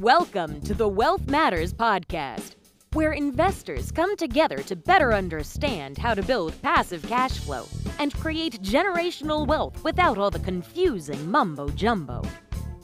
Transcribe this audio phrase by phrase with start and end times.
[0.00, 2.54] Welcome to the Wealth Matters Podcast,
[2.94, 7.66] where investors come together to better understand how to build passive cash flow
[7.98, 12.22] and create generational wealth without all the confusing mumbo jumbo.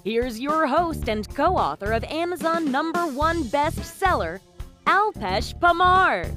[0.04, 4.38] Here's your host and co author of Amazon number one bestseller,
[4.86, 6.30] Alpesh Parmar.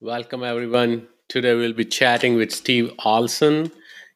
[0.00, 1.08] Welcome, everyone.
[1.30, 3.72] Today we'll be chatting with Steve Olson.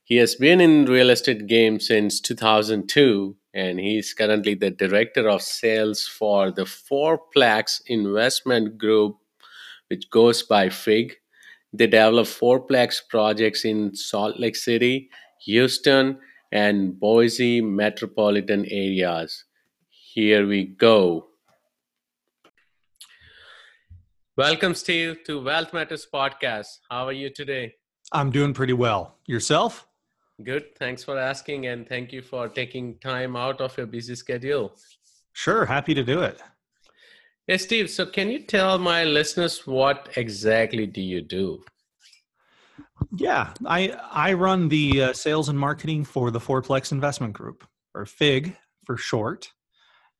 [0.09, 5.43] He has been in real estate game since 2002 and he's currently the director of
[5.43, 9.19] sales for the Fourplex Investment Group,
[9.89, 11.13] which goes by FIG.
[11.75, 15.11] They develop Fourplex projects in Salt Lake City,
[15.45, 16.19] Houston,
[16.51, 19.45] and Boise metropolitan areas.
[19.91, 21.27] Here we go.
[24.39, 26.79] Welcome, Steve, to Wealth Matters Podcast.
[26.91, 27.75] How are you today?
[28.11, 29.19] I'm doing pretty well.
[29.27, 29.88] Yourself?
[30.43, 30.77] Good.
[30.79, 34.73] Thanks for asking, and thank you for taking time out of your busy schedule.
[35.33, 35.65] Sure.
[35.65, 36.41] Happy to do it.
[37.47, 37.91] Hey, Steve.
[37.91, 41.65] So, can you tell my listeners what exactly do you do?
[43.17, 48.07] Yeah, I I run the uh, sales and marketing for the Fourplex Investment Group, or
[48.07, 49.51] FIG for short.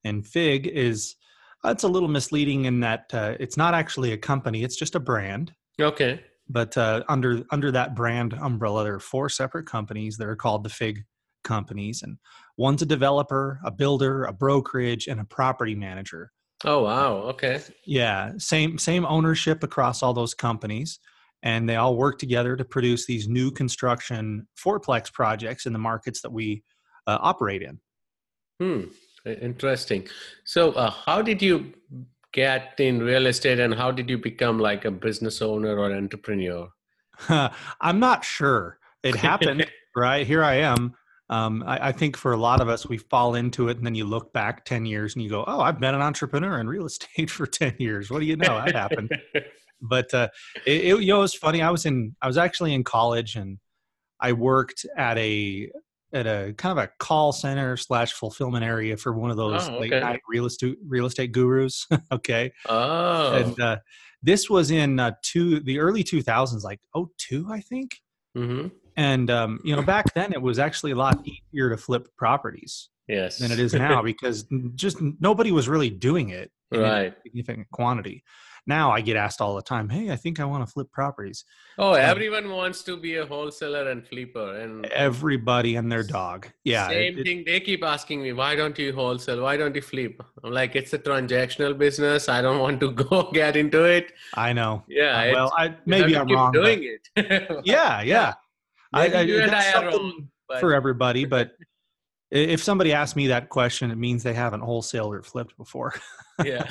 [0.05, 1.17] And FIG is
[1.65, 5.01] it's a little misleading in that uh, it's not actually a company; it's just a
[5.01, 5.53] brand.
[5.81, 6.21] Okay.
[6.49, 10.65] But uh, under under that brand umbrella, there are four separate companies that are called
[10.65, 11.05] the Fig
[11.45, 12.19] companies, and
[12.57, 16.33] one's a developer, a builder, a brokerage, and a property manager.
[16.65, 17.17] Oh wow!
[17.31, 17.61] Okay.
[17.85, 20.99] Yeah, same same ownership across all those companies,
[21.43, 26.23] and they all work together to produce these new construction fourplex projects in the markets
[26.23, 26.63] that we
[27.07, 27.79] uh, operate in.
[28.61, 28.89] Hmm.
[29.27, 30.09] Interesting.
[30.45, 31.75] So, uh, how did you
[32.33, 36.69] get in real estate, and how did you become like a business owner or entrepreneur?
[37.81, 38.79] I'm not sure.
[39.03, 40.27] It happened, right?
[40.27, 40.95] Here I am.
[41.31, 43.95] Um, I, I, think for a lot of us, we fall into it, and then
[43.95, 46.87] you look back ten years and you go, "Oh, I've been an entrepreneur in real
[46.93, 48.63] estate for ten years." What do you know?
[48.65, 49.11] That happened.
[49.83, 50.29] but uh,
[50.65, 51.61] it, it, you know, it was funny.
[51.61, 53.59] I was in, I was actually in college, and
[54.21, 55.71] I worked at a
[56.13, 59.75] at a kind of a call center slash fulfillment area for one of those oh,
[59.75, 59.81] okay.
[59.81, 61.87] late night real estate real estate gurus.
[62.13, 62.53] okay.
[62.67, 63.35] Oh.
[63.35, 63.79] And uh,
[64.23, 67.97] this was in uh, two the early two thousands, like oh two, I think.
[68.37, 68.69] Mm-hmm.
[68.97, 72.89] And um, you know, back then it was actually a lot easier to flip properties.
[73.07, 73.39] Yes.
[73.39, 77.15] Than it is now because just nobody was really doing it in right.
[77.23, 78.23] significant quantity
[78.69, 81.45] now I get asked all the time, "Hey, I think I want to flip properties."
[81.79, 86.49] Oh, so, everyone wants to be a wholesaler and flipper, and everybody and their dog.
[86.65, 87.45] Yeah, same it, thing.
[87.47, 89.43] They keep asking me, "Why don't you wholesale?
[89.43, 92.29] Why don't you flip?" I'm like, "It's a transactional business.
[92.29, 94.85] I don't want to go get into it." I know.
[94.87, 95.19] Yeah.
[95.19, 96.53] Uh, well, I maybe I'm wrong.
[96.53, 97.61] Doing but, it.
[97.65, 98.35] yeah, yeah.
[98.93, 100.61] Maybe I, I, you and I are wrong but...
[100.61, 101.53] for everybody, but
[102.31, 105.95] if somebody asks me that question, it means they haven't wholesaled or flipped before.
[106.45, 106.69] yeah.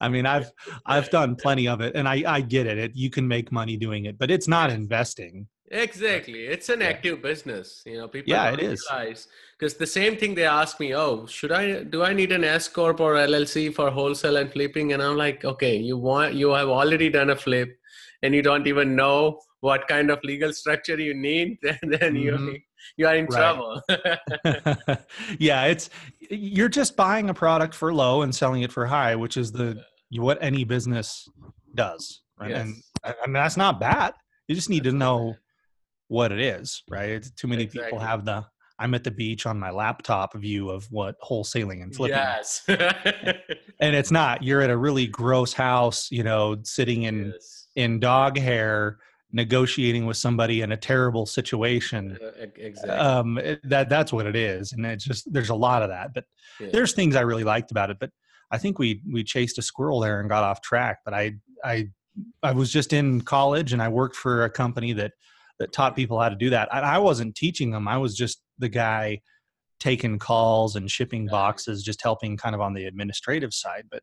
[0.00, 0.50] I mean, I've
[0.86, 2.78] I've done plenty of it, and I I get it.
[2.78, 5.46] it you can make money doing it, but it's not investing.
[5.70, 6.88] Exactly, it's an yeah.
[6.88, 7.82] active business.
[7.84, 8.30] You know, people.
[8.30, 8.86] Yeah, it is.
[9.58, 12.68] Because the same thing they ask me, oh, should I do I need an S
[12.68, 14.92] corp or LLC for wholesale and flipping?
[14.92, 17.78] And I'm like, okay, you want you have already done a flip,
[18.22, 22.16] and you don't even know what kind of legal structure you need, then, then mm-hmm.
[22.16, 22.60] you
[22.96, 23.38] you are in right.
[23.38, 23.82] trouble.
[25.38, 25.90] yeah, it's
[26.30, 29.82] you're just buying a product for low and selling it for high, which is the
[30.12, 31.28] what any business
[31.74, 32.50] does, right?
[32.50, 32.60] Yes.
[32.62, 34.14] And I mean that's not bad.
[34.46, 35.34] You just need to know
[36.08, 37.10] what it is, right?
[37.10, 37.84] It's, too many exactly.
[37.84, 38.46] people have the
[38.80, 42.16] I'm at the beach on my laptop view of what wholesaling and flipping.
[42.16, 42.62] Yes.
[42.68, 44.42] and it's not.
[44.42, 47.66] You're at a really gross house, you know, sitting in yes.
[47.74, 48.98] in dog hair
[49.32, 52.18] negotiating with somebody in a terrible situation.
[52.22, 52.90] Uh, exactly.
[52.90, 56.14] Um, that that's what it is, and it's just there's a lot of that.
[56.14, 56.24] But
[56.60, 56.68] yeah.
[56.72, 57.98] there's things I really liked about it.
[57.98, 58.10] But
[58.50, 60.98] I think we we chased a squirrel there and got off track.
[61.04, 61.34] But I
[61.64, 61.88] I
[62.42, 65.12] I was just in college and I worked for a company that
[65.58, 66.72] that taught people how to do that.
[66.72, 67.88] I, I wasn't teaching them.
[67.88, 69.20] I was just the guy
[69.80, 73.84] taking calls and shipping boxes, just helping kind of on the administrative side.
[73.90, 74.02] But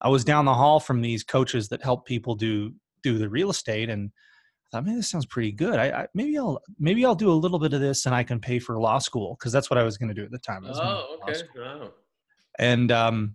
[0.00, 3.50] I was down the hall from these coaches that help people do do the real
[3.50, 4.10] estate and
[4.72, 5.78] thought, man, this sounds pretty good.
[5.78, 8.40] I, I, maybe I'll maybe I'll do a little bit of this and I can
[8.40, 10.64] pay for law school because that's what I was going to do at the time.
[10.66, 11.40] Oh, okay.
[11.56, 11.90] Wow.
[12.58, 13.34] And um,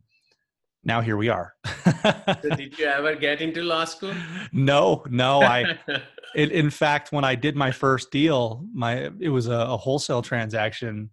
[0.84, 1.54] now here we are.
[1.86, 4.14] so did you ever get into law school?
[4.52, 5.42] No, no.
[5.42, 5.78] I,
[6.36, 10.24] it, in fact, when I did my first deal, my it was a, a wholesale
[10.24, 11.12] transaction.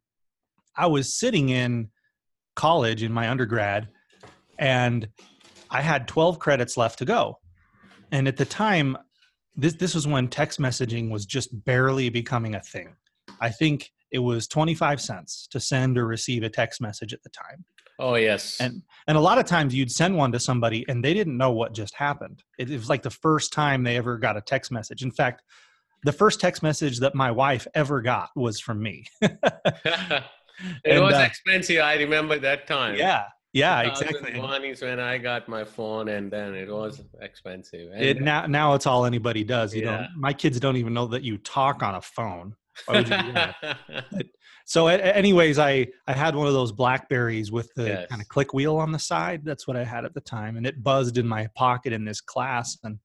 [0.77, 1.91] I was sitting in
[2.57, 3.89] college in my undergrad,
[4.59, 5.09] and
[5.71, 7.39] I had 12 credits left to go.
[8.11, 8.97] And at the time,
[9.57, 12.97] this this was when text messaging was just barely becoming a thing.
[13.41, 17.31] I think it was 25 cents to send or receive a text message at the
[17.31, 17.65] time.
[17.99, 18.61] Oh yes.
[18.61, 21.53] And and a lot of times you'd send one to somebody and they didn't know
[21.53, 22.43] what just happened.
[22.59, 25.03] It, it was like the first time they ever got a text message.
[25.03, 25.43] In fact,
[26.03, 29.05] the first text message that my wife ever got was from me.
[29.23, 29.33] it
[30.85, 31.81] and, was uh, expensive.
[31.81, 32.97] I remember that time.
[32.97, 33.25] Yeah.
[33.55, 34.39] Yeah, exactly.
[34.41, 37.93] One is when I got my phone, and then it was expensive.
[37.93, 39.73] And it now now it's all anybody does.
[39.73, 39.91] You yeah.
[39.91, 42.57] know, my kids don't even know that you talk on a phone.
[44.65, 48.09] so, anyways, I I had one of those Blackberries with the yes.
[48.11, 49.45] kind of click wheel on the side.
[49.45, 52.21] That's what I had at the time, and it buzzed in my pocket in this
[52.21, 52.99] class, and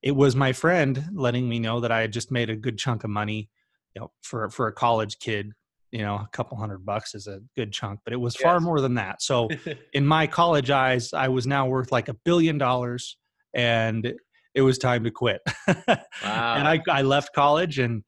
[0.00, 3.02] it was my friend letting me know that I had just made a good chunk
[3.02, 3.50] of money,
[3.96, 5.50] you know, for for a college kid
[5.92, 8.42] you know a couple hundred bucks is a good chunk but it was yes.
[8.42, 9.48] far more than that so
[9.92, 13.18] in my college eyes i was now worth like a billion dollars
[13.54, 14.12] and
[14.54, 15.94] it was time to quit wow.
[16.24, 18.02] and I, I left college and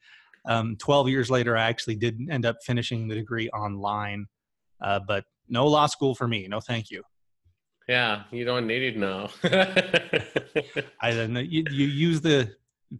[0.47, 4.27] um, 12 years later i actually did end up finishing the degree online
[4.83, 7.03] uh, but no law school for me no thank you
[7.87, 9.29] yeah you don't need it now
[11.03, 12.51] i don't know you, you use the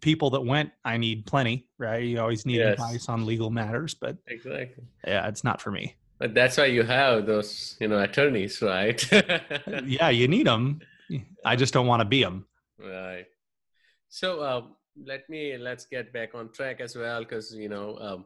[0.01, 2.03] people that went, I need plenty, right?
[2.03, 2.75] You always need yes.
[2.75, 5.97] advice on legal matters, but exactly, yeah, it's not for me.
[6.19, 9.05] But that's why you have those, you know, attorneys, right?
[9.85, 10.81] yeah, you need them.
[11.45, 12.47] I just don't want to be them.
[12.79, 13.27] Right.
[14.09, 14.63] So uh,
[15.05, 18.25] let me let's get back on track as well, because you know, um,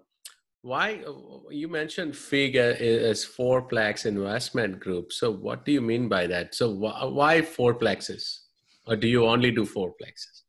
[0.63, 5.13] why uh, you mentioned FIG as fourplex investment group.
[5.13, 6.55] So what do you mean by that?
[6.55, 8.41] So wh- why fourplexes,
[8.87, 10.43] or do you only do fourplexes?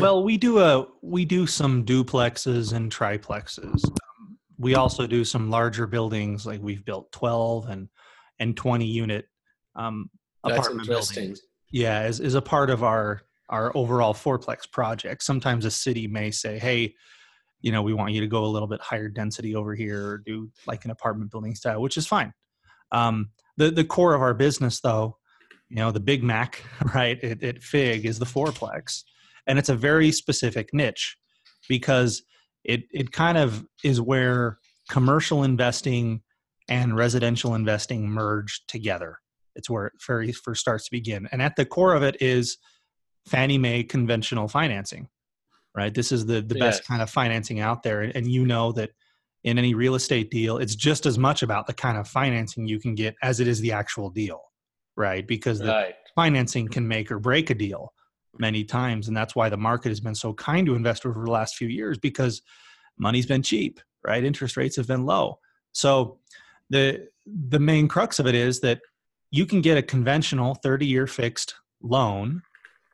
[0.00, 3.84] Well, we do a we do some duplexes and triplexes.
[3.84, 7.88] Um, we also do some larger buildings, like we've built twelve and
[8.38, 9.26] and twenty unit
[9.74, 10.10] um,
[10.44, 11.40] apartment buildings.
[11.70, 15.22] Yeah, is is a part of our our overall fourplex project.
[15.22, 16.94] Sometimes a city may say, "Hey,
[17.60, 20.18] you know, we want you to go a little bit higher density over here, or
[20.18, 22.32] do like an apartment building style," which is fine.
[22.92, 25.18] Um, the the core of our business, though,
[25.68, 26.62] you know, the Big Mac,
[26.94, 27.22] right?
[27.22, 29.02] At, at Fig is the fourplex
[29.46, 31.16] and it's a very specific niche
[31.68, 32.22] because
[32.64, 34.58] it it kind of is where
[34.90, 36.22] commercial investing
[36.68, 39.18] and residential investing merge together.
[39.54, 42.58] It's where it very first starts to begin, and at the core of it is
[43.26, 45.08] Fannie Mae conventional financing.
[45.74, 46.78] Right, this is the the yes.
[46.78, 48.90] best kind of financing out there, and you know that
[49.44, 52.80] in any real estate deal, it's just as much about the kind of financing you
[52.80, 54.40] can get as it is the actual deal,
[54.96, 55.26] right?
[55.26, 55.94] Because the right.
[56.16, 57.92] financing can make or break a deal
[58.38, 61.30] many times and that's why the market has been so kind to investors over the
[61.30, 62.42] last few years because
[62.98, 64.24] money's been cheap right?
[64.24, 65.38] Interest rates have been low.
[65.72, 66.18] So
[66.70, 68.80] the the main crux of it is that
[69.30, 72.42] you can get a conventional 30 year fixed loan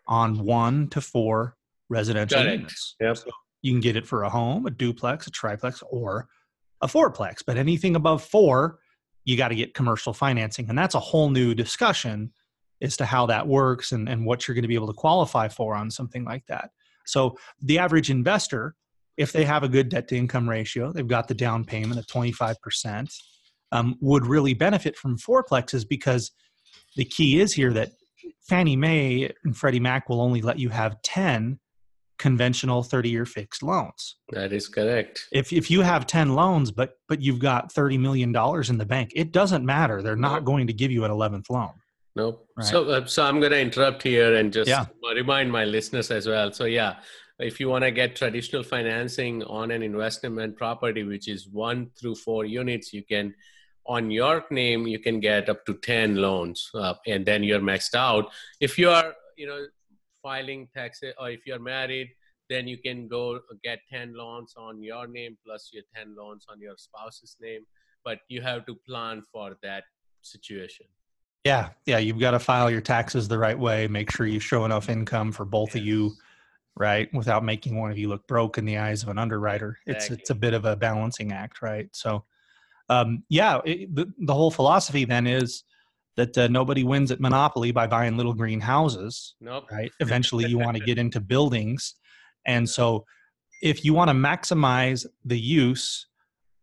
[0.09, 1.57] on one to four
[1.89, 2.97] residential units.
[3.01, 3.17] Yep.
[3.19, 3.31] So
[3.61, 6.27] you can get it for a home a duplex a triplex or
[6.81, 8.79] a fourplex but anything above four
[9.25, 12.33] you got to get commercial financing and that's a whole new discussion
[12.83, 15.49] as to how that works and, and what you're going to be able to qualify
[15.49, 16.71] for on something like that.
[17.07, 18.75] So the average investor,
[19.17, 22.07] if they have a good debt to income ratio, they've got the down payment of
[22.07, 23.15] 25%,
[23.71, 26.33] um, would really benefit from fourplexes because
[26.97, 27.93] the key is here that
[28.49, 31.59] Fannie Mae and Freddie Mac will only let you have 10
[32.19, 34.17] conventional 30 year fixed loans.
[34.31, 35.27] That is correct.
[35.33, 39.13] If, if you have 10 loans, but, but you've got $30 million in the bank,
[39.17, 40.03] it doesn't matter.
[40.03, 41.73] They're not going to give you an 11th loan.
[42.15, 42.47] Nope.
[42.57, 42.67] Right.
[42.67, 44.87] So, uh, so I'm going to interrupt here and just yeah.
[45.15, 46.53] remind my listeners as well.
[46.53, 46.97] So, yeah,
[47.39, 52.17] if you want to get traditional financing on an investment property, which is one through
[52.17, 53.35] four units, you can,
[53.87, 57.95] on your name, you can get up to 10 loans uh, and then you're maxed
[57.95, 58.31] out.
[58.61, 59.67] If you are, you know,
[60.23, 62.11] filing taxes or if you're married,
[62.51, 66.61] then you can go get 10 loans on your name plus your 10 loans on
[66.61, 67.63] your spouse's name.
[68.05, 69.85] But you have to plan for that
[70.21, 70.87] situation.
[71.45, 73.89] Yeah, yeah, you've got to file your taxes the right way.
[73.89, 76.13] Make sure you show enough income for both of you,
[76.77, 77.13] right?
[77.13, 79.77] Without making one of you look broke in the eyes of an underwriter.
[79.87, 81.89] It's it's a bit of a balancing act, right?
[81.93, 82.25] So,
[82.89, 85.65] um, yeah, it, the the whole philosophy then is
[86.17, 89.35] that uh, nobody wins at Monopoly by buying little green houses.
[89.41, 89.65] Nope.
[89.73, 89.91] Right.
[89.99, 91.97] Eventually, you want to get into buildings,
[92.47, 93.05] and so
[93.63, 96.07] if you want to maximize the use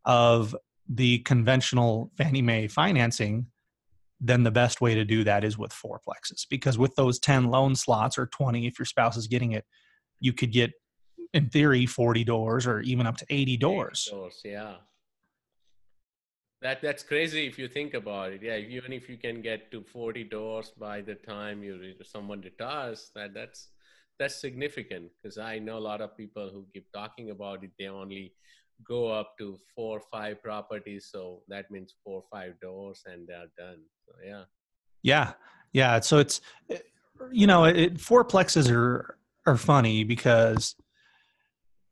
[0.05, 0.55] of
[0.87, 3.47] the conventional Fannie Mae financing
[4.19, 7.75] then the best way to do that is with fourplexes because with those 10 loan
[7.75, 9.65] slots or 20 if your spouse is getting it
[10.19, 10.71] you could get
[11.33, 14.73] in theory 40 doors or even up to 80 doors, 80 doors yeah.
[16.61, 18.43] That that's crazy if you think about it.
[18.43, 23.11] Yeah even if you can get to 40 doors by the time you someone retires
[23.15, 23.69] that that's
[24.17, 27.71] that's significant because i know a lot of people who keep talking about it.
[27.79, 28.33] They only
[28.87, 31.09] go up to four or five properties.
[31.11, 33.79] So that means four or five doors and they're done.
[34.05, 34.43] So yeah.
[35.03, 35.33] Yeah.
[35.73, 35.99] Yeah.
[35.99, 36.41] So it's,
[37.31, 40.75] you know, it, fourplexes are, are funny because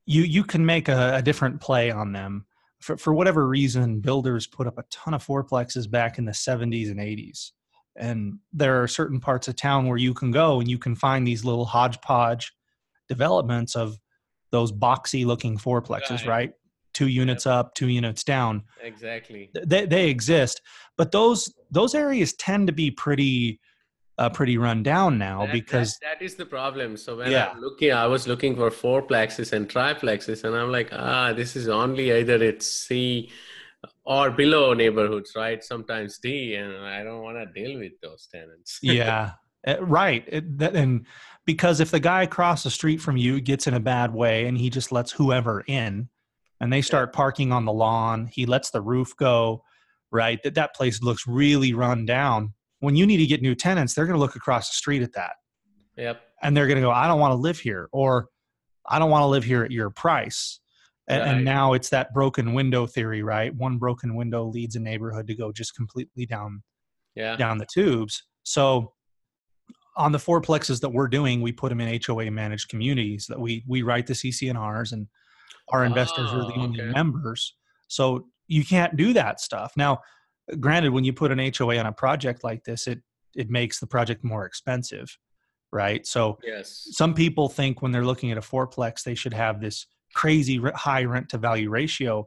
[0.05, 2.45] you, you can make a, a different play on them
[2.79, 6.91] for, for whatever reason, builders put up a ton of fourplexes back in the 70s
[6.91, 7.51] and 80s.
[7.95, 11.25] And there are certain parts of town where you can go and you can find
[11.25, 12.53] these little hodgepodge
[13.09, 13.97] developments of
[14.51, 16.27] those boxy looking fourplexes, right?
[16.27, 16.53] right?
[16.97, 17.53] Two units yep.
[17.53, 18.63] up, two units down.
[18.81, 19.51] Exactly.
[19.53, 20.61] They, they exist,
[20.97, 23.59] but those those areas tend to be pretty
[24.17, 26.97] uh, pretty run down now that, because that, that is the problem.
[26.97, 27.49] So when yeah.
[27.53, 31.69] I'm looking, I was looking for fourplexes and triplexes, and I'm like, ah, this is
[31.69, 33.29] only either it's C
[34.03, 35.63] or below neighborhoods, right?
[35.63, 38.79] Sometimes D, and I don't want to deal with those tenants.
[38.81, 39.33] yeah,
[39.67, 40.23] eh, right.
[40.25, 41.05] It, that, and
[41.45, 44.57] because if the guy across the street from you gets in a bad way and
[44.57, 46.09] he just lets whoever in,
[46.59, 49.63] and they start parking on the lawn, he lets the roof go,
[50.11, 50.41] right?
[50.43, 54.05] That that place looks really run down when you need to get new tenants, they're
[54.05, 55.33] going to look across the street at that.
[55.97, 56.21] Yep.
[56.41, 58.27] And they're going to go, I don't want to live here, or
[58.85, 60.59] I don't want to live here at your price.
[61.07, 61.35] And, right.
[61.35, 63.53] and now it's that broken window theory, right?
[63.55, 66.61] One broken window leads a neighborhood to go just completely down,
[67.15, 67.35] yeah.
[67.35, 68.23] down the tubes.
[68.43, 68.93] So
[69.95, 73.63] on the fourplexes that we're doing, we put them in HOA managed communities that we
[73.67, 75.07] we write the CC&Rs and
[75.69, 76.91] our investors oh, are the only okay.
[76.91, 77.55] members.
[77.87, 79.73] So you can't do that stuff.
[79.75, 79.99] Now,
[80.59, 83.01] granted when you put an hoa on a project like this it
[83.35, 85.17] it makes the project more expensive
[85.71, 86.05] right?
[86.05, 86.87] So yes.
[86.91, 89.85] some people think when they're looking at a fourplex they should have this
[90.15, 92.25] crazy high rent to value ratio.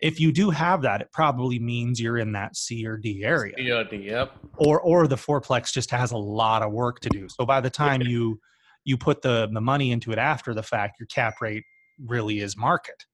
[0.00, 3.54] If you do have that it probably means you're in that c or d area.
[3.56, 4.32] C or d yep.
[4.56, 7.28] Or or the fourplex just has a lot of work to do.
[7.28, 8.40] So by the time you
[8.84, 11.64] you put the the money into it after the fact your cap rate
[12.06, 13.04] really is market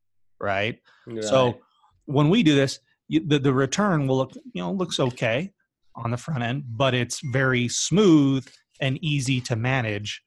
[0.40, 1.24] right, right.
[1.24, 1.58] so
[2.04, 2.78] when we do this
[3.08, 5.52] the, the return will look you know looks okay
[5.94, 8.46] on the front end but it's very smooth
[8.80, 10.22] and easy to manage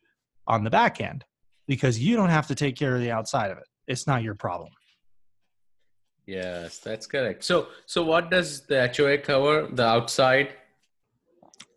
[0.48, 1.24] on the back end
[1.68, 3.68] because you don't have to take care of the outside of it.
[3.88, 4.72] It's not your problem.
[6.26, 7.44] Yes that's correct.
[7.44, 9.68] So so what does the hoa cover?
[9.72, 10.50] The outside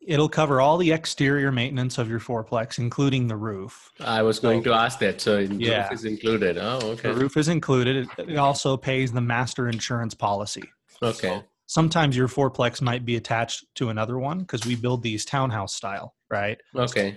[0.07, 4.61] it'll cover all the exterior maintenance of your fourplex including the roof i was going
[4.61, 5.83] so, to ask that so yeah.
[5.83, 10.15] roof is included oh okay the roof is included it also pays the master insurance
[10.15, 10.65] policy
[11.03, 11.29] Okay.
[11.29, 15.75] So sometimes your fourplex might be attached to another one because we build these townhouse
[15.75, 16.59] style, right?
[16.75, 17.17] Okay.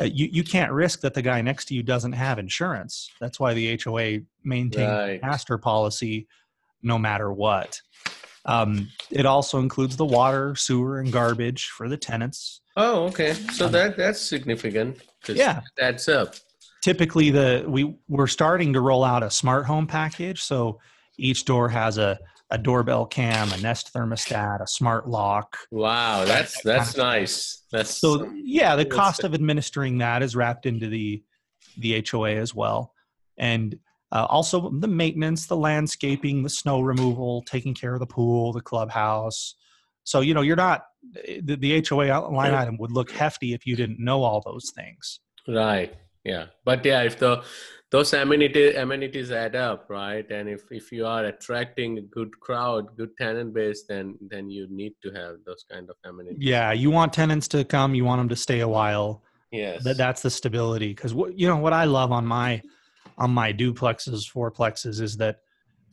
[0.00, 3.10] Uh, you, you can't risk that the guy next to you doesn't have insurance.
[3.20, 5.22] That's why the HOA maintains right.
[5.22, 6.26] master policy
[6.82, 7.80] no matter what.
[8.46, 12.60] Um, it also includes the water, sewer, and garbage for the tenants.
[12.76, 13.32] Oh, okay.
[13.32, 15.00] So um, that that's significant.
[15.28, 16.34] Yeah, that's up.
[16.82, 20.42] Typically, the we we're starting to roll out a smart home package.
[20.42, 20.80] So
[21.18, 22.18] each door has a
[22.50, 25.56] a doorbell cam, a Nest thermostat, a smart lock.
[25.70, 27.62] Wow, that's that's nice.
[27.72, 28.76] That's so yeah.
[28.76, 31.22] The cost of administering that is wrapped into the
[31.78, 32.92] the HOA as well,
[33.38, 33.78] and
[34.14, 38.60] uh, also the maintenance, the landscaping, the snow removal, taking care of the pool, the
[38.60, 39.56] clubhouse.
[40.04, 40.86] So you know you're not
[41.42, 45.20] the, the HOA line item would look hefty if you didn't know all those things.
[45.46, 45.92] Right.
[46.24, 46.46] Yeah.
[46.64, 47.44] But yeah, if the
[47.94, 52.84] those amenities amenities add up right and if, if you are attracting a good crowd
[52.96, 56.90] good tenant base then then you need to have those kind of amenities yeah you
[56.90, 60.30] want tenants to come you want them to stay a while yes that, that's the
[60.30, 62.60] stability because what you know what i love on my
[63.18, 65.38] on my duplexes fourplexes is that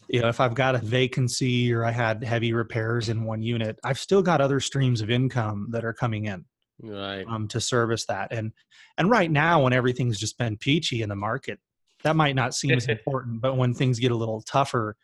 [0.08, 3.77] you know if i've got a vacancy or i had heavy repairs in one unit
[3.84, 6.46] i've still got other streams of income that are coming in
[6.84, 7.25] right.
[7.27, 8.32] um, to service that.
[8.32, 8.51] And
[8.98, 11.60] and right now when everything's just been peachy in the market
[12.03, 14.96] that might not seem as important but when things get a little tougher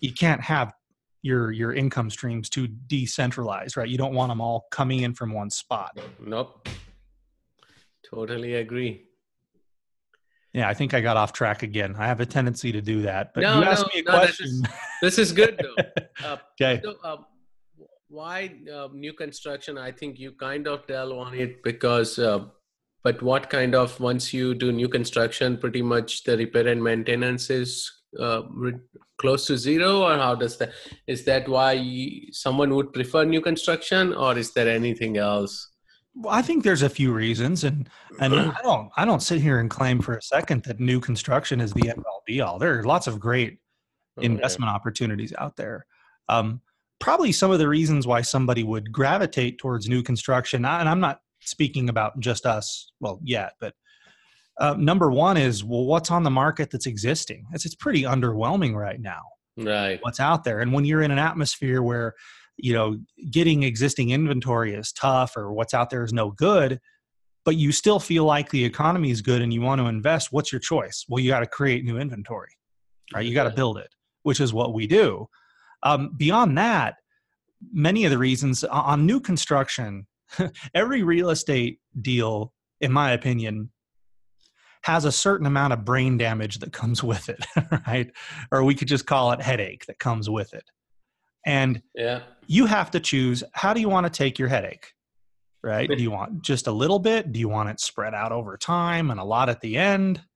[0.00, 0.72] you can't have
[1.22, 3.88] your your income streams too decentralized right?
[3.88, 5.98] You don't want them all coming in from one spot.
[6.20, 6.68] Nope.
[8.08, 9.06] Totally agree
[10.54, 11.94] yeah i think i got off track again.
[11.98, 14.18] I have a tendency to do that but no, you asked no, me a no,
[14.18, 14.62] question this is,
[15.02, 15.84] this is good though.
[16.24, 16.80] Uh, okay.
[16.82, 17.16] so, uh,
[18.14, 19.76] why uh, new construction?
[19.76, 22.44] I think you kind of tell on it because uh,
[23.02, 27.50] but what kind of once you do new construction pretty much the repair and maintenance
[27.50, 28.78] is uh, re-
[29.18, 30.70] close to zero or how does that
[31.06, 31.74] is that why
[32.30, 35.70] someone would prefer new construction or is there anything else
[36.14, 37.88] well, I think there's a few reasons, and
[38.20, 41.60] and I don't I don't sit here and claim for a second that new construction
[41.60, 42.58] is the end all be all.
[42.58, 43.58] There are lots of great
[44.20, 45.86] investment opportunities out there.
[46.28, 46.60] Um,
[47.00, 51.20] probably some of the reasons why somebody would gravitate towards new construction, and I'm not
[51.40, 53.74] speaking about just us, well, yet, but
[54.60, 57.44] uh, number one is well, what's on the market that's existing?
[57.52, 59.22] It's it's pretty underwhelming right now.
[59.56, 62.14] right what's out there and when you're in an atmosphere where
[62.56, 62.98] you know
[63.30, 66.80] getting existing inventory is tough or what's out there is no good
[67.44, 70.52] but you still feel like the economy is good and you want to invest what's
[70.52, 72.56] your choice well you got to create new inventory
[73.14, 75.26] right you got to build it which is what we do
[75.82, 76.94] um, beyond that
[77.72, 80.06] many of the reasons on new construction
[80.74, 83.70] every real estate deal in my opinion
[84.84, 87.44] has a certain amount of brain damage that comes with it,
[87.86, 88.10] right?
[88.52, 90.64] Or we could just call it headache that comes with it.
[91.46, 92.20] And yeah.
[92.46, 94.92] you have to choose how do you want to take your headache?
[95.62, 95.88] Right?
[95.88, 97.32] Do you want just a little bit?
[97.32, 100.20] Do you want it spread out over time and a lot at the end?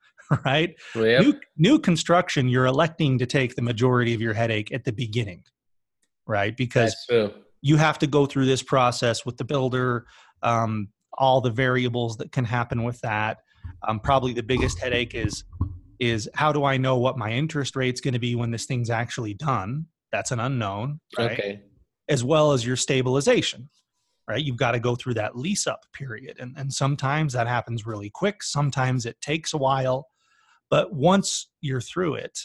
[0.44, 0.74] Right?
[0.94, 1.22] Yep.
[1.22, 5.42] New, new construction, you're electing to take the majority of your headache at the beginning,
[6.26, 6.54] right?
[6.54, 6.94] Because
[7.62, 10.04] you have to go through this process with the builder,
[10.42, 13.38] um, all the variables that can happen with that
[13.86, 15.44] um, probably the biggest headache is
[16.00, 18.88] is how do I know what my interest rate's going to be when this thing's
[18.88, 19.86] actually done?
[20.12, 21.32] That's an unknown, right?
[21.32, 21.62] Okay.
[22.08, 23.68] As well as your stabilization,
[24.28, 24.42] right?
[24.42, 26.36] You've got to go through that lease up period.
[26.38, 28.42] And, and sometimes that happens really quick.
[28.42, 30.06] Sometimes it takes a while.
[30.70, 32.38] But once you're through it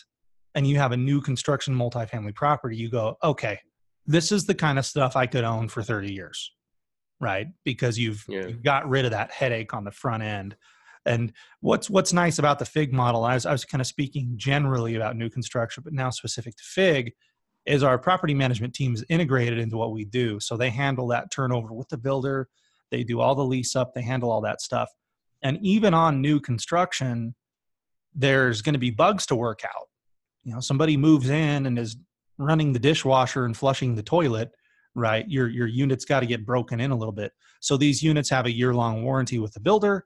[0.56, 3.60] and you have a new construction multifamily property, you go, okay,
[4.06, 6.52] this is the kind of stuff I could own for 30 years,
[7.22, 7.48] right?
[7.64, 8.48] Because you've, yeah.
[8.48, 10.56] you've got rid of that headache on the front end
[11.06, 14.34] and what's what's nice about the Fig model, I was, I was kind of speaking
[14.36, 17.14] generally about new construction, but now specific to Fig,
[17.66, 20.40] is our property management team is integrated into what we do.
[20.40, 22.50] So they handle that turnover with the builder,
[22.92, 24.90] they do all the lease up, they handle all that stuff.
[25.42, 27.36] And even on new construction,
[28.14, 29.88] there's going to be bugs to work out.
[30.44, 31.98] You know, somebody moves in and is
[32.38, 34.52] running the dishwasher and flushing the toilet,
[34.96, 35.28] right?
[35.30, 37.32] Your your unit's got to get broken in a little bit.
[37.60, 40.06] So these units have a year long warranty with the builder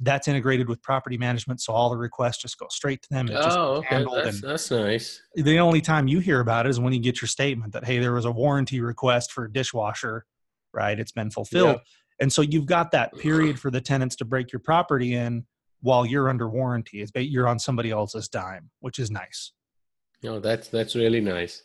[0.00, 3.76] that's integrated with property management so all the requests just go straight to them oh
[3.76, 5.22] okay that's, that's nice.
[5.34, 7.98] the only time you hear about it is when you get your statement that hey
[7.98, 10.24] there was a warranty request for a dishwasher
[10.72, 10.98] right?
[10.98, 11.76] It's been fulfilled.
[11.76, 11.84] Yep.
[12.20, 15.44] and so you've got that period for the tenants to break your property in
[15.80, 17.02] while you're under warranty.
[17.02, 19.52] It's you're on somebody else's dime which is nice.
[20.22, 21.62] No that's that's really nice.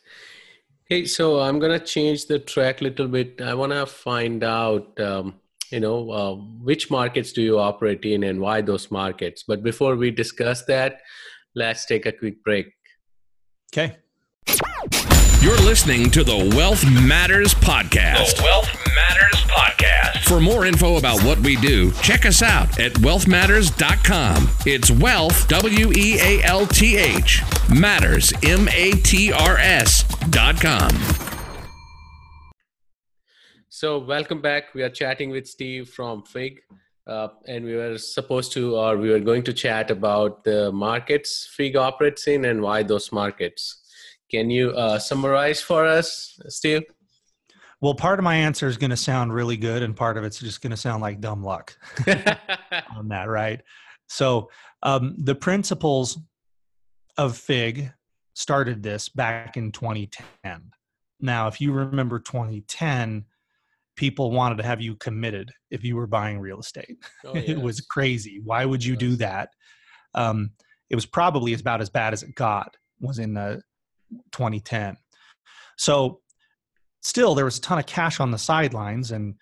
[0.86, 3.40] Hey so i'm gonna change the track a little bit.
[3.40, 8.24] I want to find out um, you know uh, which markets do you operate in
[8.24, 9.44] and why those markets?
[9.46, 11.00] But before we discuss that
[11.54, 12.66] let's take a quick break.
[13.72, 13.96] Okay.
[15.40, 18.36] You're listening to the wealth matters podcast.
[18.36, 20.24] The wealth matters podcast.
[20.24, 27.42] For more info about what we do check us out at wealthmatters.com it's wealth w-e-a-l-t-h
[27.70, 30.88] matters m-a-t-r-s dot com
[33.74, 34.72] so, welcome back.
[34.72, 36.60] We are chatting with Steve from Fig,
[37.08, 41.50] uh, and we were supposed to, or we were going to chat about the markets
[41.56, 43.82] Fig operates in and why those markets.
[44.30, 46.84] Can you uh, summarize for us, Steve?
[47.80, 50.38] Well, part of my answer is going to sound really good, and part of it's
[50.38, 51.76] just going to sound like dumb luck
[52.96, 53.60] on that, right?
[54.08, 54.50] So,
[54.84, 56.16] um, the principals
[57.18, 57.90] of Fig
[58.34, 60.70] started this back in 2010.
[61.20, 63.24] Now, if you remember 2010,
[63.96, 66.96] people wanted to have you committed if you were buying real estate.
[67.24, 67.44] Oh, yes.
[67.48, 68.40] it was crazy.
[68.42, 69.50] Why would you do that?
[70.14, 70.50] Um,
[70.90, 72.76] it was probably about as bad as it got.
[73.00, 73.60] Was in uh,
[74.32, 74.96] 2010.
[75.76, 76.20] So
[77.02, 79.34] still, there was a ton of cash on the sidelines, and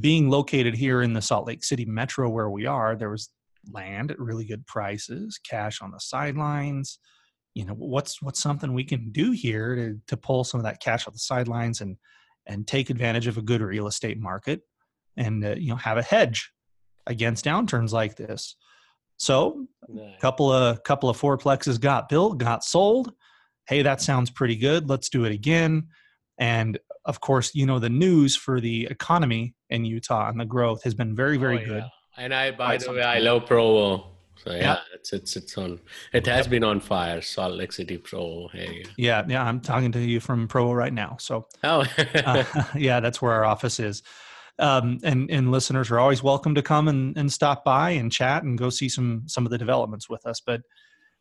[0.00, 3.30] being located here in the Salt Lake City metro where we are, there was
[3.70, 6.98] land at really good prices, cash on the sidelines.
[7.54, 10.80] You know, what's what's something we can do here to to pull some of that
[10.80, 11.96] cash off the sidelines and
[12.46, 14.62] and take advantage of a good real estate market
[15.16, 16.52] and uh, you know have a hedge
[17.06, 18.56] against downturns like this.
[19.16, 23.12] So a couple of couple of fourplexes got built got sold.
[23.68, 24.88] Hey that sounds pretty good.
[24.88, 25.88] Let's do it again.
[26.38, 30.82] And of course you know the news for the economy in utah and the growth
[30.84, 31.66] has been very very oh, yeah.
[31.66, 31.84] good
[32.16, 34.11] and i by the way i love provo
[34.44, 35.78] so yeah, it's it's it's on.
[36.12, 37.20] It has been on fire.
[37.22, 38.48] Salt Lake City Pro.
[38.52, 38.84] Hey.
[38.96, 39.44] Yeah, yeah.
[39.44, 41.16] I'm talking to you from Pro right now.
[41.20, 41.46] So.
[41.62, 41.84] Oh.
[42.14, 42.44] uh,
[42.76, 44.02] yeah, that's where our office is.
[44.58, 48.42] Um, and and listeners are always welcome to come and, and stop by and chat
[48.42, 50.40] and go see some some of the developments with us.
[50.44, 50.62] But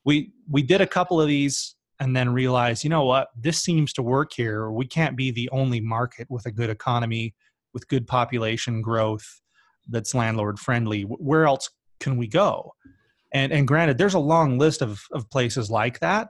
[0.03, 3.93] we we did a couple of these and then realized, you know what, this seems
[3.93, 4.71] to work here.
[4.71, 7.35] We can't be the only market with a good economy,
[7.73, 9.41] with good population growth,
[9.87, 11.03] that's landlord friendly.
[11.03, 12.73] Where else can we go?
[13.33, 16.29] And and granted, there's a long list of of places like that,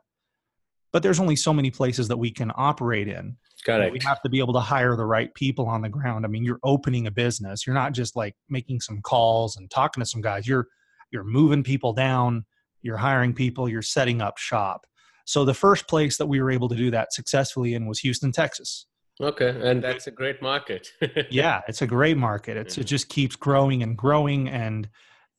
[0.92, 3.38] but there's only so many places that we can operate in.
[3.64, 3.94] Got it.
[3.94, 6.26] We have to be able to hire the right people on the ground.
[6.26, 7.66] I mean, you're opening a business.
[7.68, 10.48] You're not just like making some calls and talking to some guys.
[10.48, 10.68] You're
[11.12, 12.46] you're moving people down.
[12.82, 13.70] You're hiring people.
[13.70, 14.86] You're setting up shop.
[15.26, 18.32] So the first place that we were able to do that successfully in was Houston,
[18.32, 18.88] Texas.
[19.22, 20.90] Okay, and that's a great market.
[21.30, 22.58] yeah, it's a great market.
[22.58, 22.88] It's it mm.
[22.88, 24.90] just keeps growing and growing and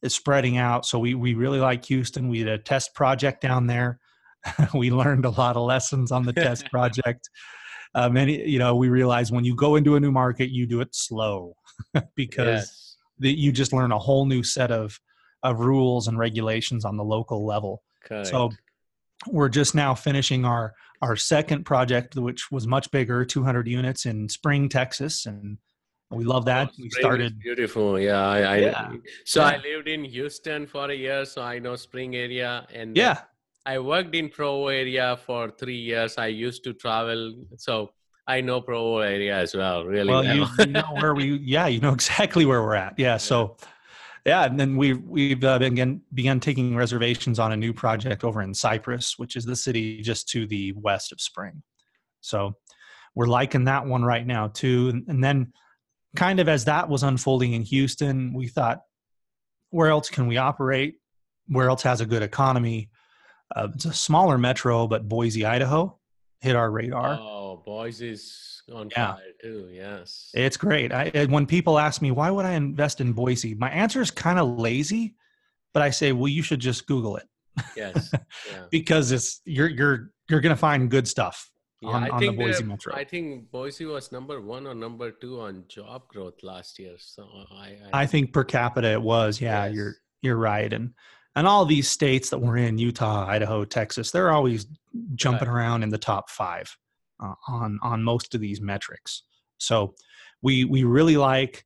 [0.02, 0.84] it's spreading out.
[0.84, 2.28] So we we really like Houston.
[2.28, 3.98] We did a test project down there.
[4.74, 7.28] we learned a lot of lessons on the test project.
[7.94, 10.80] Uh, many, you know, we realized when you go into a new market, you do
[10.80, 11.54] it slow
[12.16, 12.96] because yes.
[13.18, 14.98] the, you just learn a whole new set of
[15.42, 17.82] of rules and regulations on the local level.
[18.04, 18.28] Correct.
[18.28, 18.50] So
[19.26, 24.28] we're just now finishing our our second project, which was much bigger, 200 units in
[24.28, 25.58] Spring, Texas, and
[26.12, 26.68] we love that.
[26.70, 27.98] Oh, we started beautiful.
[27.98, 28.92] Yeah, I, I yeah.
[29.24, 29.46] so yeah.
[29.46, 33.22] I lived in Houston for a year, so I know Spring area, and yeah,
[33.64, 36.18] I worked in Provo area for three years.
[36.18, 37.92] I used to travel, so
[38.26, 39.84] I know Provo area as well.
[39.84, 40.22] Really well.
[40.22, 40.36] well.
[40.36, 41.38] You, you, know where we?
[41.42, 42.94] Yeah, you know exactly where we're at.
[42.98, 43.56] Yeah, so
[44.24, 48.42] yeah, and then we've we've uh, begun begun taking reservations on a new project over
[48.42, 51.62] in Cypress, which is the city just to the west of Spring.
[52.20, 52.56] So
[53.14, 54.88] we're liking that one right now too.
[54.88, 55.52] And, and then,
[56.16, 58.82] kind of as that was unfolding in Houston, we thought,
[59.70, 60.96] where else can we operate?
[61.48, 62.90] Where else has a good economy?
[63.54, 65.98] Uh, it's a smaller metro, but Boise, Idaho,
[66.40, 67.18] hit our radar.
[67.20, 69.14] Oh, Boise's on yeah.
[69.14, 69.68] fire too.
[69.70, 70.92] Yes, it's great.
[70.92, 74.38] I, when people ask me why would I invest in Boise, my answer is kind
[74.38, 75.14] of lazy,
[75.72, 77.28] but I say, well, you should just Google it.
[77.76, 78.10] Yes,
[78.50, 78.64] yeah.
[78.70, 81.50] because it's you're you're you're gonna find good stuff.
[81.82, 82.94] Yeah, on, on the Boise Metro.
[82.94, 86.94] I think Boise was number one or number two on job growth last year.
[86.98, 89.40] So I, I, I think per capita it was.
[89.40, 89.74] Yeah, yes.
[89.74, 90.94] you're you're right, and
[91.34, 94.66] and all these states that we're in Utah, Idaho, Texas, they're always
[95.14, 95.56] jumping right.
[95.56, 96.74] around in the top five
[97.20, 99.24] uh, on on most of these metrics.
[99.58, 99.94] So
[100.40, 101.64] we we really like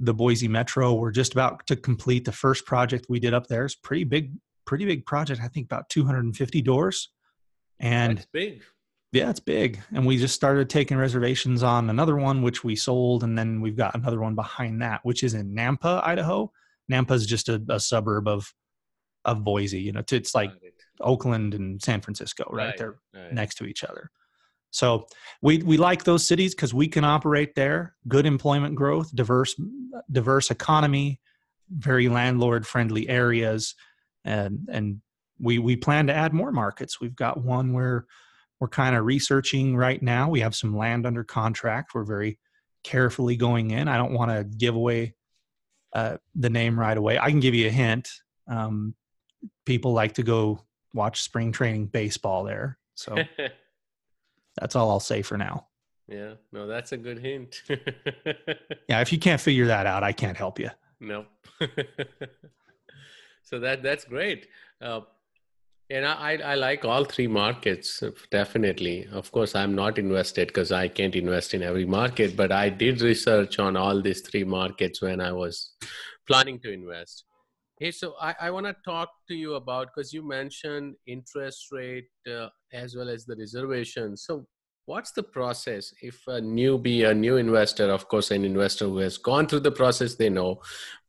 [0.00, 0.94] the Boise Metro.
[0.94, 3.64] We're just about to complete the first project we did up there.
[3.64, 4.32] It's pretty big,
[4.64, 5.40] pretty big project.
[5.42, 7.10] I think about 250 doors.
[7.80, 8.62] And That's big.
[9.12, 9.80] Yeah, it's big.
[9.92, 13.76] And we just started taking reservations on another one, which we sold, and then we've
[13.76, 16.52] got another one behind that, which is in Nampa, Idaho.
[16.90, 18.52] Nampa is just a, a suburb of
[19.24, 19.80] of Boise.
[19.80, 20.52] You know, it's like
[21.00, 22.66] Oakland and San Francisco, right?
[22.66, 22.76] right.
[22.76, 23.32] They're right.
[23.32, 24.10] next to each other.
[24.70, 25.06] So
[25.40, 27.94] we we like those cities because we can operate there.
[28.06, 29.58] Good employment growth, diverse
[30.12, 31.20] diverse economy,
[31.70, 33.74] very landlord friendly areas,
[34.24, 35.00] and and
[35.40, 37.00] we we plan to add more markets.
[37.00, 38.06] We've got one where
[38.60, 40.28] we're kind of researching right now.
[40.28, 41.94] We have some land under contract.
[41.94, 42.38] We're very
[42.84, 43.88] carefully going in.
[43.88, 45.14] I don't want to give away
[45.94, 47.18] uh, the name right away.
[47.18, 48.08] I can give you a hint.
[48.50, 48.94] Um,
[49.66, 53.16] people like to go watch spring training baseball there, so.
[54.60, 55.66] That's all I'll say for now.
[56.08, 57.62] Yeah, no, that's a good hint.
[58.88, 60.70] yeah, if you can't figure that out, I can't help you.
[61.00, 61.26] No.
[63.42, 64.48] so that that's great.
[64.80, 65.02] Uh,
[65.90, 69.06] and I, I like all three markets definitely.
[69.10, 73.00] Of course, I'm not invested because I can't invest in every market, but I did
[73.00, 75.72] research on all these three markets when I was
[76.26, 77.24] planning to invest.
[77.80, 82.08] Hey, so I, I want to talk to you about because you mentioned interest rate
[82.30, 84.16] uh, as well as the reservation.
[84.16, 84.46] So,
[84.88, 89.18] what's the process if a newbie, a new investor, of course, an investor who has
[89.18, 90.62] gone through the process, they know,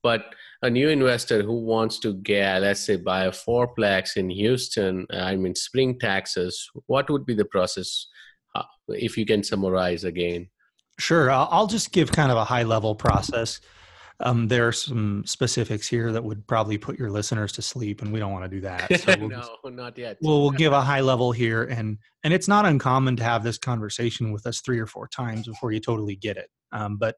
[0.04, 5.08] but a new investor who wants to get, let's say, buy a fourplex in Houston,
[5.12, 8.08] I mean, Spring, Texas, what would be the process
[8.54, 10.50] uh, if you can summarize again?
[10.98, 11.32] Sure.
[11.32, 13.62] I'll just give kind of a high level process.
[14.22, 18.12] Um, there are some specifics here that would probably put your listeners to sleep, and
[18.12, 19.00] we don't want to do that.
[19.00, 20.18] So we'll no, just, not yet.
[20.22, 23.58] Well, we'll give a high level here, and and it's not uncommon to have this
[23.58, 26.50] conversation with us three or four times before you totally get it.
[26.72, 27.16] Um, but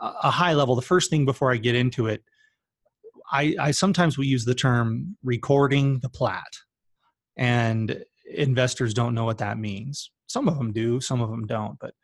[0.00, 2.22] a, a high level, the first thing before I get into it,
[3.30, 6.52] I, I sometimes we use the term recording the plat,
[7.36, 10.10] and investors don't know what that means.
[10.26, 11.78] Some of them do, some of them don't.
[11.80, 11.94] But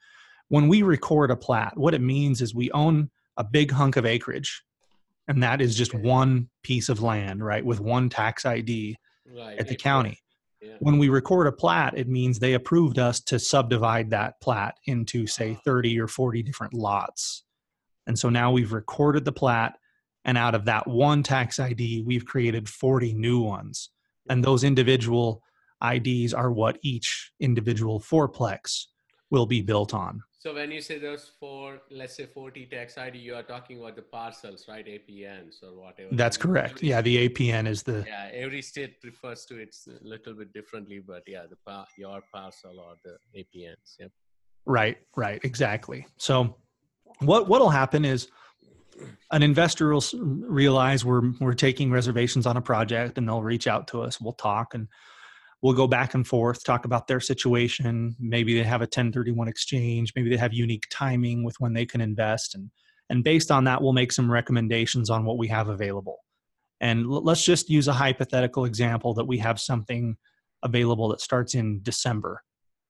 [0.49, 4.07] when we record a plat, what it means is we own a big hunk of
[4.07, 4.63] acreage.
[5.29, 8.97] And that is just one piece of land right with one tax id
[9.35, 9.59] right.
[9.59, 10.19] at the county.
[10.61, 10.77] Yeah.
[10.79, 15.27] when we record a plat it means they approved us to subdivide that plat into
[15.27, 15.63] say ah.
[15.65, 17.43] 30 or 40 different lots.
[18.07, 19.77] And so now we've recorded the plat
[20.25, 23.91] and out of that one tax id we've created 40 new ones.
[24.29, 25.43] And those individual
[25.83, 28.85] ids are what each individual fourplex
[29.31, 33.17] will be built on so when you say those four, let's say 40 tax ID,
[33.17, 34.85] you are talking about the parcels, right?
[34.85, 36.09] APNs or whatever.
[36.11, 36.83] That's correct.
[36.83, 38.05] Yeah, the APN is the.
[38.05, 42.81] Yeah, every state refers to it a little bit differently, but yeah, the your parcel
[42.81, 43.95] or the APNs.
[44.01, 44.11] Yep.
[44.67, 44.97] Right.
[45.15, 45.41] Right.
[45.45, 46.09] Exactly.
[46.17, 46.57] So,
[47.21, 48.27] what what'll happen is
[49.31, 53.87] an investor will realize we're we're taking reservations on a project, and they'll reach out
[53.89, 54.21] to us.
[54.21, 54.89] We'll talk, and
[55.63, 58.17] we'll go back and forth, talk about their situation.
[58.19, 60.13] Maybe they have a 1031 exchange.
[60.17, 62.57] Maybe they have unique timing with when they can invest.
[62.57, 62.71] And,
[63.09, 66.19] and based on that, we'll make some recommendations on what we have available.
[66.81, 70.17] And l- let's just use a hypothetical example that we have something
[70.65, 72.43] available that starts in December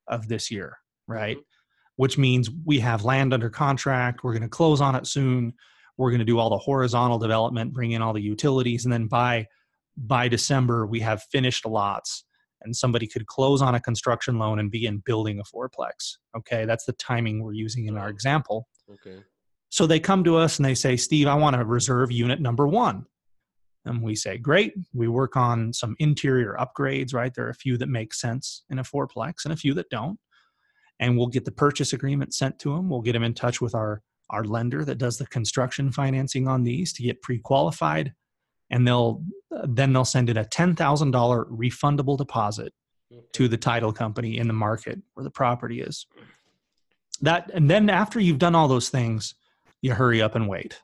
[0.08, 1.37] of this year, right?
[1.37, 1.96] Mm-hmm.
[1.96, 4.24] Which means we have land under contract.
[4.24, 5.52] We're going to close on it soon.
[5.98, 9.08] We're going to do all the horizontal development, bring in all the utilities, and then
[9.08, 9.46] by
[9.94, 12.24] by December we have finished lots
[12.64, 16.16] and somebody could close on a construction loan and begin building a fourplex.
[16.37, 18.68] Okay, that's the timing we're using in our example.
[18.90, 19.22] Okay.
[19.68, 22.68] So they come to us and they say, Steve, I want to reserve unit number
[22.68, 23.07] one.
[23.85, 24.75] And we say, great.
[24.92, 27.33] We work on some interior upgrades, right?
[27.35, 30.18] There are a few that make sense in a fourplex and a few that don't.
[31.01, 32.88] And we'll get the purchase agreement sent to them.
[32.88, 36.62] We'll get them in touch with our, our lender that does the construction financing on
[36.62, 38.12] these to get pre qualified
[38.72, 39.22] and they'll
[39.64, 40.74] then they'll send in a $10,000
[41.50, 42.72] refundable deposit
[43.35, 46.06] to the title company in the market where the property is.
[47.20, 49.35] That and then after you've done all those things,
[49.82, 50.80] you hurry up and wait.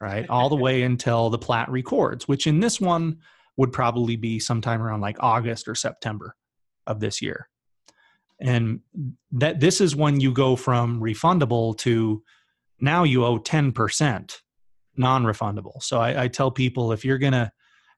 [0.00, 0.28] Right?
[0.28, 3.18] all the way until the plat records, which in this one
[3.56, 6.34] would probably be sometime around like August or September
[6.88, 7.48] of this year.
[8.40, 8.80] And
[9.30, 12.24] that this is when you go from refundable to
[12.80, 14.40] now you owe 10%
[14.96, 15.82] non-refundable.
[15.82, 17.52] So I, I tell people if you're gonna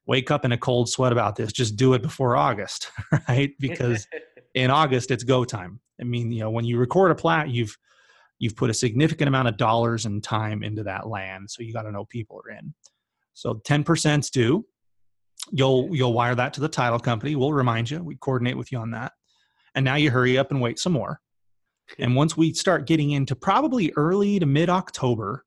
[0.05, 2.89] wake up in a cold sweat about this, just do it before August,
[3.29, 3.51] right?
[3.59, 4.07] Because
[4.53, 5.79] in August it's go time.
[5.99, 7.77] I mean, you know, when you record a plat, you've
[8.39, 11.83] you've put a significant amount of dollars and time into that land, so you got
[11.83, 12.73] to know people are in.
[13.33, 14.65] So 10%'s due.
[15.51, 17.35] You'll you'll wire that to the title company.
[17.35, 18.01] We'll remind you.
[18.01, 19.11] We coordinate with you on that.
[19.75, 21.19] And now you hurry up and wait some more.
[21.99, 25.45] And once we start getting into probably early to mid October,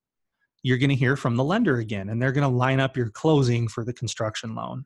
[0.63, 3.11] you're going to hear from the lender again and they're going to line up your
[3.11, 4.85] closing for the construction loan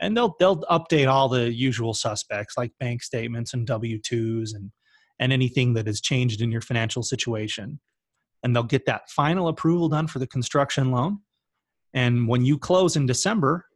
[0.00, 4.70] and they'll they'll update all the usual suspects like bank statements and w2s and
[5.18, 7.80] and anything that has changed in your financial situation
[8.42, 11.18] and they'll get that final approval done for the construction loan
[11.94, 13.66] and when you close in december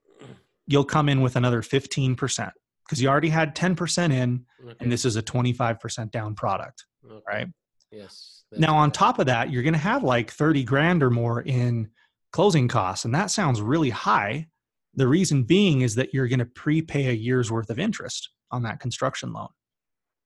[0.67, 2.51] you'll come in with another 15%
[2.85, 4.75] because you already had 10% in okay.
[4.81, 7.23] and this is a 25% down product okay.
[7.29, 7.47] right
[7.91, 11.43] yes now, on top of that, you're going to have like 30 grand or more
[11.43, 11.89] in
[12.33, 13.05] closing costs.
[13.05, 14.47] And that sounds really high.
[14.95, 18.63] The reason being is that you're going to prepay a year's worth of interest on
[18.63, 19.49] that construction loan.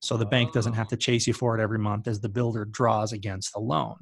[0.00, 0.98] So the bank doesn't have to oh.
[0.98, 3.96] chase you for it every month as the builder draws against the loan.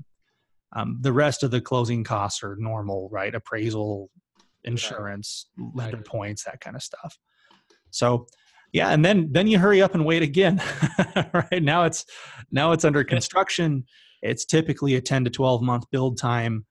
[0.74, 3.34] Um, the rest of the closing costs are normal, right?
[3.34, 4.10] Appraisal,
[4.64, 5.70] insurance, right.
[5.74, 6.06] lender right.
[6.06, 7.18] points, that kind of stuff.
[7.90, 8.26] So
[8.72, 10.60] yeah and then then you hurry up and wait again
[11.32, 12.04] right now it's
[12.50, 13.84] now it's under construction
[14.22, 16.66] it's typically a 10 to 12 month build time,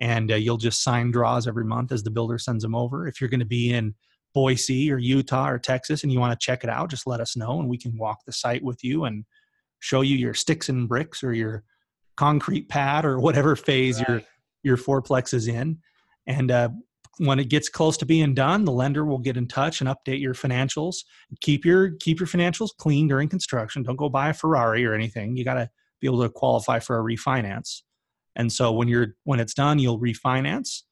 [0.00, 3.06] and uh, you'll just sign draws every month as the builder sends them over.
[3.06, 3.94] If you're going to be in
[4.34, 7.36] Boise or Utah or Texas and you want to check it out, just let us
[7.36, 9.24] know and we can walk the site with you and
[9.80, 11.64] show you your sticks and bricks or your
[12.16, 14.08] concrete pad or whatever phase right.
[14.08, 14.22] your
[14.62, 15.78] your fourplex is in.
[16.26, 16.68] And uh,
[17.20, 20.22] when it gets close to being done, the lender will get in touch and update
[20.22, 21.04] your financials.
[21.42, 23.82] Keep your keep your financials clean during construction.
[23.82, 25.36] Don't go buy a Ferrari or anything.
[25.36, 25.68] You got to
[26.00, 27.82] be able to qualify for a refinance.
[28.36, 30.82] And so when you're when it's done, you'll refinance,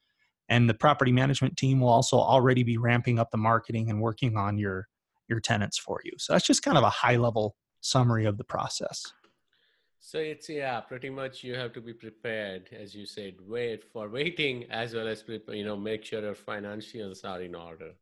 [0.50, 4.36] and the property management team will also already be ramping up the marketing and working
[4.36, 4.86] on your
[5.30, 6.12] your tenants for you.
[6.18, 9.02] So that's just kind of a high level summary of the process.
[10.00, 14.08] So it's yeah, pretty much you have to be prepared, as you said, wait for
[14.08, 17.92] waiting as well as you know make sure your financials are in order.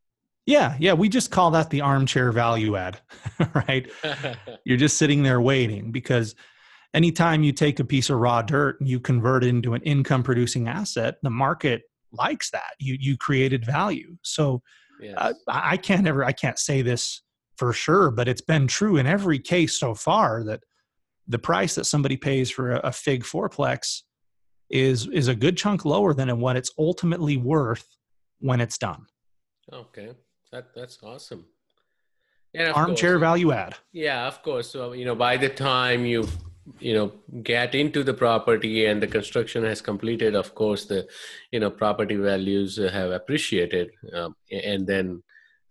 [0.47, 3.01] Yeah, yeah, we just call that the armchair value add,
[3.69, 3.91] right?
[4.65, 6.37] You're just sitting there waiting because
[6.95, 10.23] anytime you take a piece of raw dirt and you convert it into an income
[10.23, 11.83] producing asset, the market
[12.13, 12.75] likes that.
[12.79, 14.17] You you created value.
[14.23, 14.63] So
[15.01, 15.15] yes.
[15.17, 17.23] uh, I can't ever I can't say this
[17.57, 20.61] for sure, but it's been true in every case so far that
[21.29, 24.03] the price that somebody pays for a, a fig fourplex
[24.71, 27.87] is is a good chunk lower than what it's ultimately worth
[28.41, 29.07] when it's done.
[29.73, 30.11] Okay,
[30.53, 31.45] that that's awesome.
[32.55, 33.77] And armchair course, value add.
[33.93, 34.71] Yeah, of course.
[34.71, 36.27] So you know, by the time you
[36.81, 37.12] you know
[37.43, 41.07] get into the property and the construction has completed of course the
[41.53, 45.23] you know property values have appreciated um, and then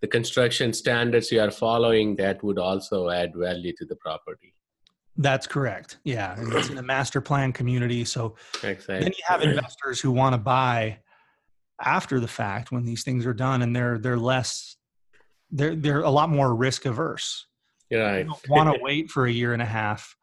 [0.01, 4.54] the construction standards you are following that would also add value to the property
[5.17, 5.99] that's correct.
[6.03, 8.99] Yeah and it's in a master plan community so exactly.
[8.99, 10.99] then you have investors who want to buy
[11.81, 14.77] after the fact when these things are done and they're they're less
[15.51, 17.47] they're they're a lot more risk averse
[17.89, 20.15] Yeah, don't want to wait for a year and a half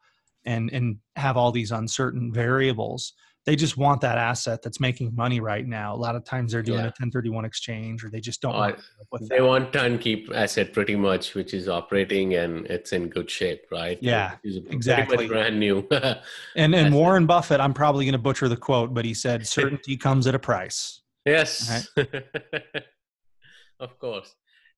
[0.45, 3.13] and and have all these uncertain variables
[3.45, 5.93] they just want that asset that's making money right now.
[5.93, 6.85] A lot of times they're doing yeah.
[6.85, 8.73] a 1031 exchange or they just don't uh,
[9.11, 9.43] want They that.
[9.43, 13.97] want turnkey asset pretty much, which is operating and it's in good shape, right?
[14.01, 15.27] Yeah, exactly.
[15.27, 15.85] brand new.
[16.55, 19.97] and and Warren Buffett, I'm probably going to butcher the quote, but he said, certainty
[19.97, 21.01] comes at a price.
[21.25, 21.89] Yes.
[21.97, 22.07] Right?
[23.79, 24.33] of course.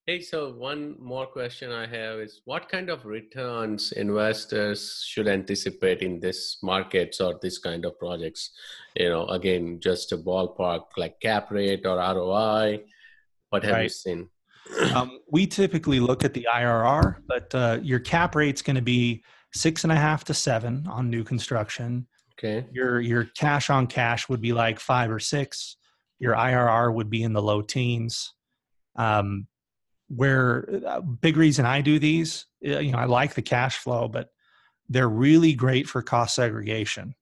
[0.08, 6.04] Hey, so one more question I have is what kind of returns investors should anticipate
[6.04, 8.52] in this markets or this kind of projects?
[8.96, 12.82] You know, again, just a ballpark like cap rate or ROI.
[13.50, 13.84] What have right.
[13.84, 14.30] you seen?
[14.94, 19.24] um, we typically look at the IRR, but uh, your cap rate's going to be
[19.56, 22.06] six and a half to seven on new construction.
[22.38, 22.68] Okay.
[22.72, 25.78] Your your cash on cash would be like five or six.
[26.20, 28.36] Your IRR would be in the low teens.
[28.98, 29.48] Um,
[30.08, 34.08] where uh, big reason I do these, uh, you know, I like the cash flow,
[34.08, 34.30] but
[34.90, 37.16] they're really great for cost segregation.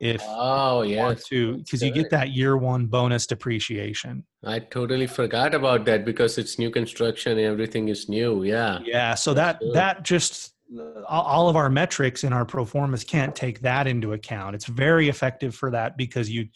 [0.00, 4.24] If oh yeah, to because you get that year one bonus depreciation.
[4.44, 8.44] I totally forgot about that because it's new construction, everything is new.
[8.44, 9.16] Yeah, yeah.
[9.16, 9.74] So That's that good.
[9.74, 14.12] that just uh, all of our metrics in our pro formas can't take that into
[14.12, 14.54] account.
[14.54, 16.46] It's very effective for that because you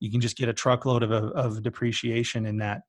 [0.00, 2.82] you can just get a truckload of of depreciation in that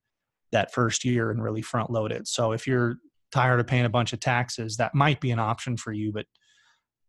[0.51, 2.27] that first year and really front load it.
[2.27, 2.97] So if you're
[3.31, 6.25] tired of paying a bunch of taxes, that might be an option for you, but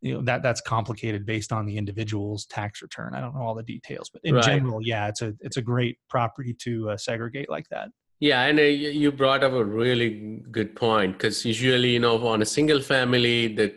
[0.00, 3.14] you know that that's complicated based on the individual's tax return.
[3.14, 4.44] I don't know all the details, but in right.
[4.44, 7.88] general, yeah, it's a it's a great property to uh, segregate like that.
[8.18, 12.42] Yeah, and uh, you brought up a really good point because usually, you know, on
[12.42, 13.74] a single family, the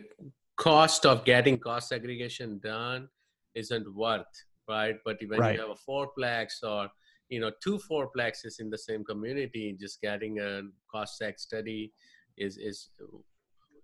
[0.56, 3.08] cost of getting cost segregation done
[3.54, 4.24] isn't worth
[4.68, 4.96] right.
[5.04, 5.54] But when right.
[5.54, 6.88] you have a fourplex or
[7.28, 11.92] you know two fourplexes in the same community just getting a cost seg study
[12.36, 12.90] is is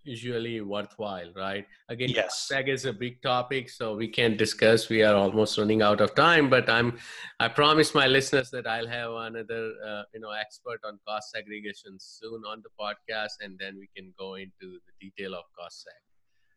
[0.05, 5.03] usually worthwhile right again yes seg is a big topic so we can't discuss we
[5.03, 6.99] are almost running out of time but i'm
[7.39, 11.97] i promise my listeners that i'll have another uh, you know expert on cost segregation
[11.99, 16.01] soon on the podcast and then we can go into the detail of cost seg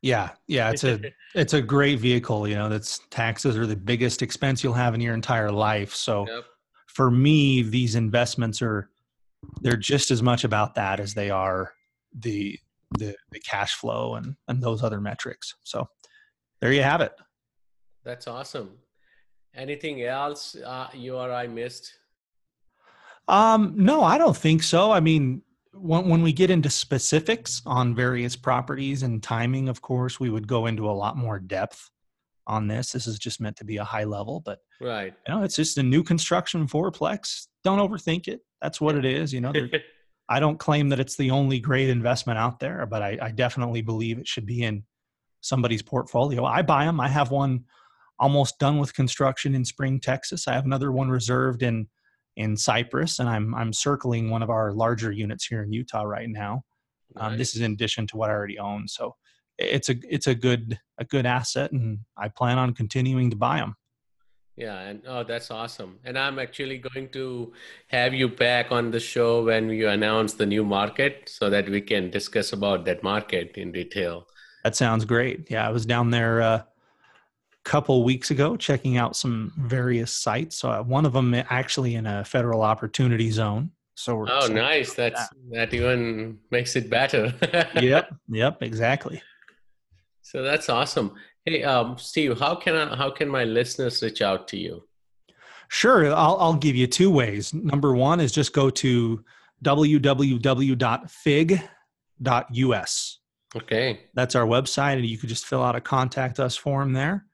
[0.01, 0.99] yeah, yeah, it's a
[1.35, 2.47] it's a great vehicle.
[2.47, 5.95] You know, that's taxes are the biggest expense you'll have in your entire life.
[5.95, 6.45] So yep
[6.95, 8.89] for me, these investments are
[9.61, 11.73] they're just as much about that as they are
[12.17, 12.57] the
[12.97, 15.55] the, the cash flow and and those other metrics.
[15.63, 15.89] So
[16.61, 17.11] there you have it.
[18.05, 18.71] That's awesome.
[19.53, 21.91] Anything else uh, you or I missed?
[23.27, 24.91] Um, no, I don't think so.
[24.91, 25.41] I mean,
[25.73, 30.47] when, when we get into specifics on various properties and timing, of course, we would
[30.47, 31.89] go into a lot more depth
[32.47, 32.91] on this.
[32.91, 35.77] This is just meant to be a high level, but right, you know, it's just
[35.77, 37.47] a new construction fourplex.
[37.63, 38.41] Don't overthink it.
[38.61, 39.33] That's what it is.
[39.33, 39.53] You know,
[40.29, 43.81] I don't claim that it's the only great investment out there, but I, I, definitely
[43.81, 44.83] believe it should be in
[45.41, 46.45] somebody's portfolio.
[46.45, 46.99] I buy them.
[46.99, 47.65] I have one
[48.17, 50.47] almost done with construction in Spring, Texas.
[50.47, 51.87] I have another one reserved in
[52.37, 56.29] in Cypress, and I'm I'm circling one of our larger units here in Utah right
[56.29, 56.63] now.
[57.15, 57.23] Nice.
[57.23, 58.87] Um, this is in addition to what I already own.
[58.87, 59.15] So
[59.57, 63.57] it's a it's a good a good asset, and I plan on continuing to buy
[63.57, 63.75] them.
[64.57, 65.99] Yeah, and oh, that's awesome.
[66.05, 67.51] And I'm actually going to
[67.87, 71.81] have you back on the show when you announce the new market so that we
[71.81, 74.27] can discuss about that market in detail.
[74.63, 75.51] That sounds great.
[75.51, 76.61] Yeah, I was down there a uh,
[77.65, 80.55] couple weeks ago checking out some various sites.
[80.57, 83.71] So uh, one of them actually in a federal opportunity zone.
[83.95, 84.93] So oh, nice.
[84.93, 85.35] That's that.
[85.51, 87.33] that even makes it better.
[87.81, 88.13] yep.
[88.29, 88.61] Yep.
[88.61, 89.21] Exactly.
[90.25, 91.13] So that's awesome.
[91.45, 94.81] Hey, um, Steve, how can I, how can my listeners reach out to you?
[95.67, 97.53] Sure, I'll I'll give you two ways.
[97.53, 99.23] Number one is just go to
[99.63, 100.39] www.fig.us.
[103.55, 107.27] Okay, that's our website, and you could just fill out a contact us form there.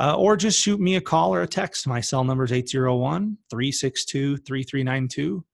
[0.00, 1.86] Uh, or just shoot me a call or a text.
[1.86, 5.44] My cell number is 801 362 3392.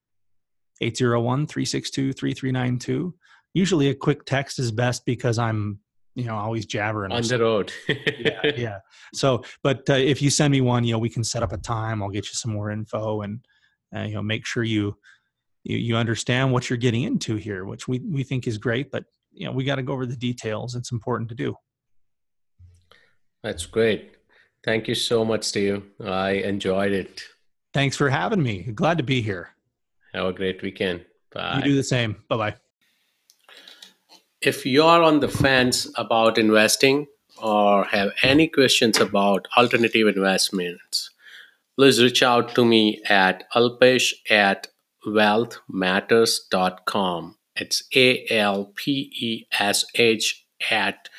[0.79, 3.13] 801 362 3392.
[3.53, 5.81] Usually a quick text is best because I'm
[6.19, 7.71] you know always jabbering on the road.
[7.87, 8.79] Yeah yeah.
[9.13, 11.57] So but uh, if you send me one you know we can set up a
[11.57, 12.03] time.
[12.03, 13.39] I'll get you some more info and
[13.95, 14.97] uh, you know make sure you,
[15.63, 19.05] you you understand what you're getting into here which we we think is great but
[19.31, 20.75] you know we got to go over the details.
[20.75, 21.55] It's important to do.
[23.43, 24.15] That's great.
[24.63, 25.83] Thank you so much steve.
[26.03, 27.23] I enjoyed it.
[27.73, 28.63] Thanks for having me.
[28.63, 29.49] Glad to be here.
[30.13, 31.05] Have a great weekend.
[31.31, 32.23] Bye you do the same.
[32.27, 32.68] Bye bye
[34.41, 37.07] if you're on the fence about investing
[37.41, 41.09] or have any questions about alternative investments,
[41.77, 44.67] please reach out to me at alpesh at
[45.05, 47.35] wealthmatters.com.
[47.55, 51.09] It's A L P E S H at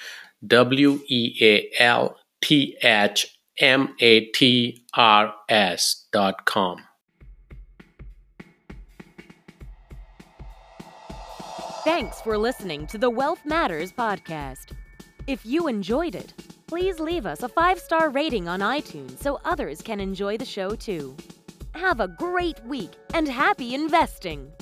[0.46, 6.84] W E A L T H M A T R S dot com.
[11.84, 14.72] Thanks for listening to the Wealth Matters podcast.
[15.26, 16.34] If you enjoyed it,
[16.66, 20.74] please leave us a five star rating on iTunes so others can enjoy the show
[20.74, 21.16] too.
[21.74, 24.52] Have a great week and happy investing!